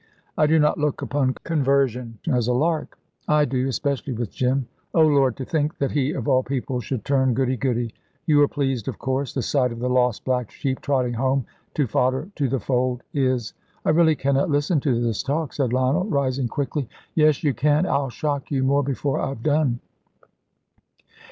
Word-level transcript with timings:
"I 0.35 0.47
do 0.47 0.57
not 0.57 0.79
look 0.79 1.03
upon 1.03 1.35
conversion 1.43 2.17
as 2.27 2.47
a 2.47 2.53
lark." 2.53 2.97
"I 3.27 3.45
do, 3.45 3.67
especially 3.67 4.13
with 4.13 4.31
Jim. 4.31 4.67
Oh, 4.95 5.05
Lord, 5.05 5.37
to 5.37 5.45
think 5.45 5.77
that 5.77 5.91
he 5.91 6.11
of 6.13 6.27
all 6.27 6.41
people 6.41 6.79
should 6.81 7.05
turn 7.05 7.35
goody 7.35 7.55
goody. 7.55 7.93
You 8.25 8.41
are 8.41 8.47
pleased, 8.47 8.87
of 8.87 8.97
course; 8.97 9.31
the 9.35 9.43
sight 9.43 9.71
of 9.71 9.77
the 9.77 9.91
lost 9.91 10.25
black 10.25 10.49
sheep 10.49 10.81
trotting 10.81 11.13
home 11.13 11.45
to 11.75 11.85
fodder 11.85 12.29
to 12.37 12.49
the 12.49 12.59
fold 12.59 13.03
is" 13.13 13.53
"I 13.85 13.91
really 13.91 14.15
cannot 14.15 14.49
listen 14.49 14.79
to 14.79 14.99
this 15.03 15.21
talk," 15.21 15.53
said 15.53 15.71
Lionel, 15.71 16.05
rising 16.05 16.47
quickly. 16.47 16.89
"Yes, 17.13 17.43
you 17.43 17.53
can. 17.53 17.85
I'll 17.85 18.09
shock 18.09 18.49
you 18.49 18.63
more 18.63 18.81
before 18.83 19.19
I've 19.19 19.43
done." 19.43 19.81